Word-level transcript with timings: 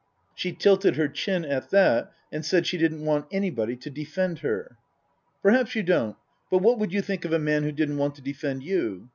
She 0.33 0.51
tilted 0.51 0.95
her 0.95 1.07
chin 1.07 1.45
at 1.45 1.69
that 1.69 2.11
and 2.31 2.43
said 2.43 2.65
she 2.65 2.79
didn't 2.79 3.05
want 3.05 3.27
any 3.31 3.51
body 3.51 3.75
to 3.75 3.89
defend 3.91 4.39
her." 4.39 4.75
Perhaps 5.43 5.75
you 5.75 5.83
don't, 5.83 6.15
but 6.49 6.57
what 6.63 6.79
would 6.79 6.91
you 6.91 7.03
think 7.03 7.23
of 7.23 7.33
a 7.33 7.37
man 7.37 7.61
who 7.61 7.71
didn't 7.71 7.99
want 7.99 8.15
to 8.15 8.21
defend 8.23 8.63
you 8.63 9.09